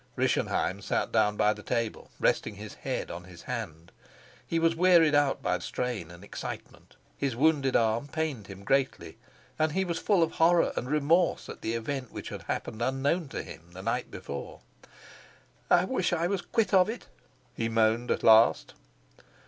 [0.17, 3.91] Rischenheim sat down by the table, resting his head on his hand.
[4.47, 9.19] He was wearied out by strain and excitement, his wounded arm pained him greatly,
[9.59, 13.43] and he was full of horror and remorse at the event which happened unknown to
[13.43, 14.61] him the night before.
[15.69, 17.05] "I wish I was quit of it,"
[17.53, 18.73] he moaned at last.